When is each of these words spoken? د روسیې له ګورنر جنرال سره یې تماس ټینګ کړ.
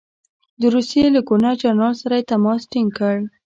د 0.59 0.61
روسیې 0.75 1.05
له 1.15 1.21
ګورنر 1.27 1.55
جنرال 1.61 1.95
سره 2.01 2.13
یې 2.19 2.27
تماس 2.31 2.61
ټینګ 2.71 2.89
کړ. 2.97 3.15